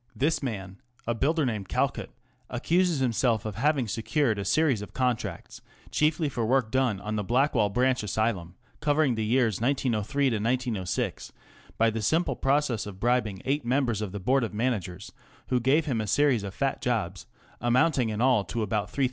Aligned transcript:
This 0.15 0.41
man," 0.41 0.81
a 1.05 1.13
builder 1.13 1.45
named 1.45 1.69
Calcutt/' 1.69 2.15
accuses 2.49 2.97
himself 2.97 3.45
of 3.45 3.53
having 3.53 3.87
secured 3.87 4.39
a 4.39 4.45
series 4.45 4.81
of 4.81 4.95
contracts, 4.95 5.61
chiefly 5.91 6.27
for 6.27 6.43
work 6.43 6.71
done 6.71 6.99
on 6.99 7.17
the 7.17 7.23
Blackwall 7.23 7.69
Branch 7.69 8.01
Asylum, 8.01 8.55
covering 8.79 9.13
the 9.13 9.23
years 9.23 9.61
1903 9.61 10.83
6, 10.85 11.31
by 11.77 11.91
the 11.91 12.01
simple 12.01 12.35
process 12.35 12.87
of 12.87 12.99
bribing 12.99 13.43
eight 13.45 13.63
members 13.63 14.01
of 14.01 14.11
the 14.11 14.19
Board 14.19 14.43
of 14.43 14.55
Managers, 14.55 15.11
who 15.49 15.59
gave 15.59 15.85
him 15.85 16.01
a 16.01 16.07
series 16.07 16.41
of 16.41 16.55
fat 16.55 16.81
jobs, 16.81 17.27
amounting 17.59 18.09
in 18.09 18.21
all 18.21 18.43
to 18.43 18.63
about 18.63 18.87
^3,000. 18.91 18.99